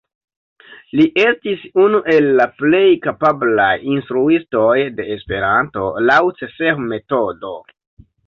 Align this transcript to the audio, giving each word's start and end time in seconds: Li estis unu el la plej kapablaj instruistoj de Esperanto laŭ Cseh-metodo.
Li 0.99 1.03
estis 1.23 1.65
unu 1.81 1.99
el 2.13 2.29
la 2.39 2.47
plej 2.61 2.87
kapablaj 3.03 3.69
instruistoj 3.95 4.73
de 5.01 5.05
Esperanto 5.17 5.85
laŭ 6.11 6.19
Cseh-metodo. 6.43 7.53